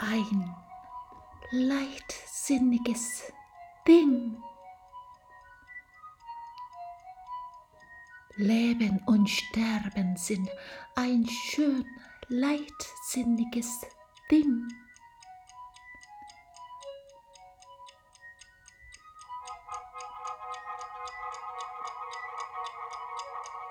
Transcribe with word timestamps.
ein 0.00 0.56
leichtsinniges 1.50 3.32
Ding. 3.86 4.42
Leben 8.36 9.02
und 9.06 9.28
Sterben 9.28 10.16
sind 10.16 10.48
ein 10.94 11.26
schön 11.28 11.84
leichtsinniges 12.28 13.82
Ding. 14.30 14.66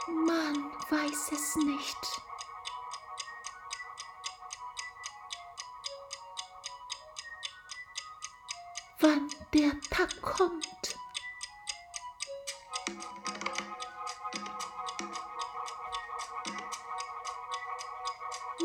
Man 0.08 0.56
weiß 0.90 1.32
es 1.32 1.56
nicht. 1.56 2.29
Wann 9.00 9.30
der 9.54 9.72
Tag 9.90 10.22
kommt. 10.22 10.96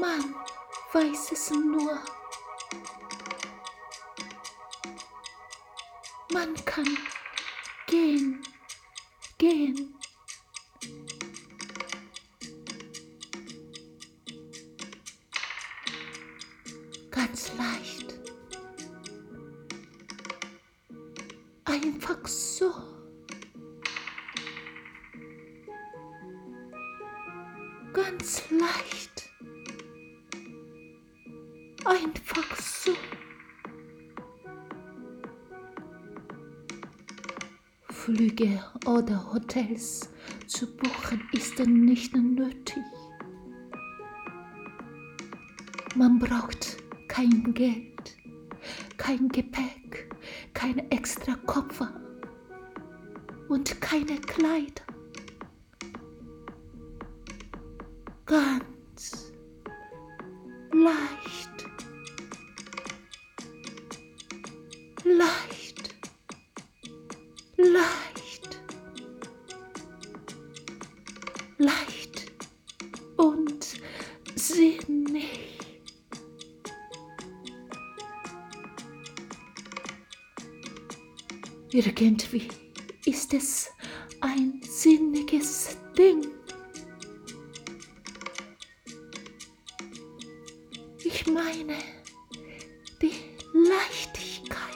Man 0.01 0.35
weiß 0.93 1.33
es 1.33 1.51
nur. 1.51 2.01
Man 6.33 6.55
kann 6.65 6.99
gehen, 7.87 8.43
gehen. 9.39 9.95
Ganz 17.11 17.53
leicht. 17.57 18.04
Einfach 21.75 22.25
so. 22.29 22.71
Ganz 27.93 28.45
leicht. 28.51 29.29
Einfach 31.85 32.57
so. 32.57 32.93
Flüge 37.91 38.63
oder 38.87 39.33
Hotels 39.33 40.11
zu 40.47 40.77
buchen 40.77 41.29
ist 41.33 41.59
nicht 41.59 42.15
nötig. 42.15 42.85
Man 45.97 46.21
braucht 46.21 46.77
kein 47.09 47.53
Geld, 47.53 48.17
kein 48.97 49.29
Gepäck, 49.29 49.84
kein 50.65 50.91
extra 50.91 51.35
Koffer 51.45 51.91
und 53.51 53.79
keine 53.83 54.19
Kleider. 54.19 54.83
Ganz 58.25 59.33
leicht, 60.73 61.67
leicht, 65.05 65.95
leicht, 67.59 68.59
leicht 71.59 71.94
Irgendwie 81.75 82.47
ist 83.05 83.35
es 83.35 83.69
ein 84.21 84.61
sinniges 84.63 85.77
Ding. 85.99 86.25
Ich 91.03 91.27
meine 91.27 91.75
die 93.03 93.11
Leichtigkeit. 93.55 94.69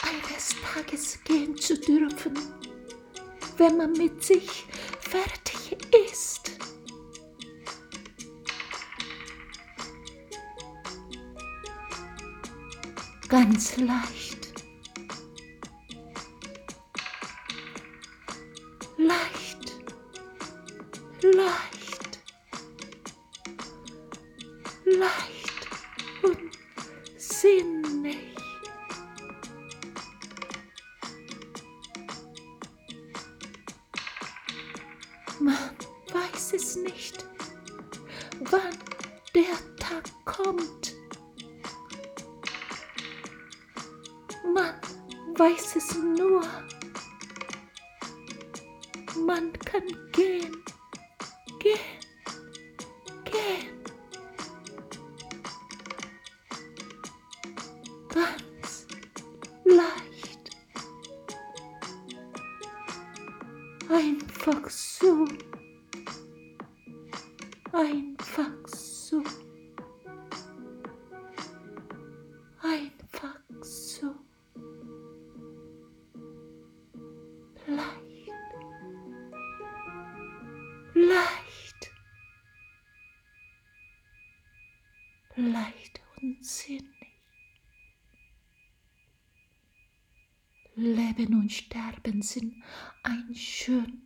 Eines 0.00 0.54
Tages 0.62 1.24
gehen 1.24 1.56
zu 1.56 1.76
dürfen, 1.76 2.38
wenn 3.56 3.78
man 3.78 3.92
mit 3.94 4.22
sich 4.22 4.64
fertig 5.00 5.76
ist. 6.08 6.41
Ganz 13.32 13.78
leicht. 13.78 14.52
Leicht. 18.98 19.74
Leicht. 21.22 22.20
Leicht 24.84 25.68
und 26.22 26.50
sinnig. 27.16 28.18
Man 35.40 35.56
weiß 36.12 36.52
es 36.52 36.76
nicht, 36.76 37.24
wann 38.50 38.76
der 39.34 39.56
Tag 39.78 40.04
kommt. 40.26 41.01
Weiß 45.42 45.74
es 45.74 45.96
nur. 45.96 46.42
Man 49.26 49.52
kann 49.54 49.82
gehen, 50.12 50.62
gehen, 51.58 51.78
gehen. 53.24 53.82
Ganz 58.08 58.86
leicht. 59.64 60.50
Einfach 63.90 64.70
so. 64.70 65.26
Einfach 67.72 68.52
so. 68.68 69.24
Sinnig. 86.58 86.84
Leben 90.74 91.34
und 91.34 91.52
Sterben 91.52 92.22
sind 92.22 92.62
ein 93.02 93.34
schön 93.34 94.02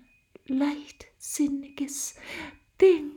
leichtsinniges 0.47 2.17
Ding. 2.81 3.13